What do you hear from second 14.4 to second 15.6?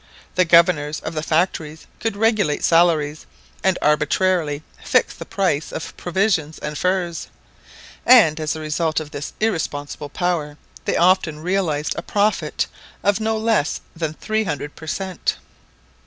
hundred per cent.